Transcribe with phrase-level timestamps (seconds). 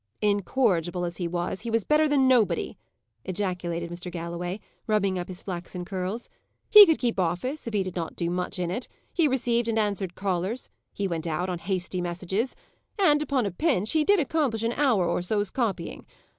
[0.23, 2.75] "Incorrigible as he was, he was better than nobody,"
[3.23, 4.11] ejaculated Mr.
[4.11, 6.27] Galloway, rubbing up his flaxen curls.
[6.71, 9.77] "He could keep office, if he did not do much in it; he received and
[9.77, 12.55] answered callers; he went out on hasty messages;
[12.97, 16.07] and, upon a pinch, he did accomplish an hour or so's copying.